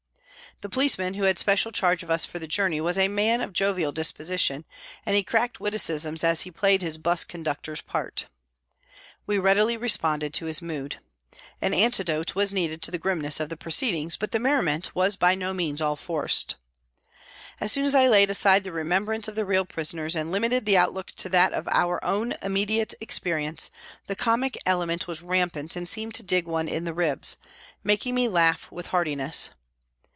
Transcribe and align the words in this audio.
The 0.61 0.69
policeman 0.69 1.15
who 1.15 1.23
had 1.23 1.39
special 1.39 1.71
charge 1.71 2.03
of 2.03 2.11
us 2.11 2.23
for 2.23 2.37
the 2.37 2.45
journey 2.47 2.79
was 2.79 2.95
a 2.95 3.07
man 3.07 3.41
of 3.41 3.51
jovial 3.51 3.91
disposition, 3.91 4.63
and 5.07 5.15
he 5.15 5.23
cracked 5.23 5.59
witticisms 5.59 6.23
as 6.23 6.41
he 6.41 6.51
played 6.51 6.83
his 6.83 6.99
'bus 6.99 7.23
conductor's 7.23 7.81
part. 7.81 8.27
We 9.25 9.39
readily 9.39 9.75
responded 9.75 10.35
to 10.35 10.45
his 10.45 10.61
mood. 10.61 10.97
An 11.63 11.73
antidote 11.73 12.35
was 12.35 12.53
needed 12.53 12.83
to 12.83 12.91
the 12.91 12.99
grimness 12.99 13.39
of 13.39 13.49
the 13.49 13.57
pro 13.57 13.71
ceedings, 13.71 14.19
but 14.19 14.33
the 14.33 14.37
merriment 14.39 14.93
was 14.93 15.15
by 15.15 15.33
no 15.33 15.51
means 15.51 15.81
all 15.81 15.95
forced. 15.95 16.53
As 17.59 17.71
soon 17.71 17.85
as 17.85 17.95
I 17.95 18.07
laid 18.07 18.29
aside 18.29 18.63
the 18.63 18.71
remembrance 18.73 19.27
of 19.27 19.33
the 19.33 19.45
real 19.45 19.65
prisoners 19.65 20.15
and 20.15 20.31
limited 20.31 20.67
the 20.67 20.77
outlook 20.77 21.07
to 21.13 21.29
that 21.29 21.53
of 21.53 21.67
our 21.69 21.99
own 22.05 22.35
immediate 22.43 22.93
experience, 23.01 23.71
the 24.05 24.15
comic 24.15 24.59
element 24.67 25.07
was 25.07 25.23
rampant 25.23 25.75
and 25.75 25.89
seemed 25.89 26.13
to 26.15 26.23
dig 26.23 26.45
one 26.45 26.67
in 26.67 26.83
the 26.83 26.93
ribs, 26.93 27.37
making 27.83 28.13
me 28.13 28.27
laugh 28.27 28.71
with 28.71 28.87
heartiness. 28.87 29.49